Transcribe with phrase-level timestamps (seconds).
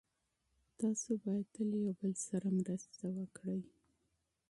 [0.79, 3.61] تاسو باید تل یو بل سره مرسته وکړئ.